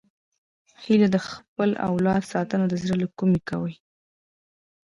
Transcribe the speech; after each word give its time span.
هیلۍ 0.83 1.07
د 1.11 1.17
خپل 1.29 1.69
اولاد 1.89 2.21
ساتنه 2.33 2.65
د 2.69 2.73
زړه 2.81 2.95
له 3.01 3.07
کومي 3.17 3.41
کوي 3.49 3.75